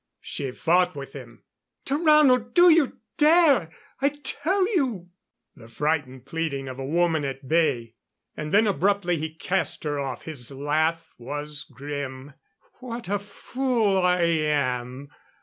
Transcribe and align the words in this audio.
She 0.21 0.49
fought 0.49 0.95
with 0.95 1.13
him. 1.13 1.43
"Tarrano, 1.85 2.39
do 2.55 2.71
you 2.71 2.97
dare 3.19 3.69
I 4.01 4.09
tell 4.09 4.63
you" 4.75 5.09
The 5.55 5.67
frightened 5.67 6.25
pleading 6.25 6.67
of 6.67 6.79
a 6.79 6.83
woman 6.83 7.23
at 7.23 7.47
bay. 7.47 7.93
And 8.35 8.51
then 8.51 8.65
abruptly 8.65 9.17
he 9.17 9.31
cast 9.35 9.83
her 9.83 9.99
off. 9.99 10.23
His 10.23 10.49
laugh 10.51 11.11
was 11.19 11.61
grim. 11.65 12.33
"What 12.79 13.09
a 13.09 13.19
fool 13.19 13.99
I 13.99 14.21
am! 14.21 15.09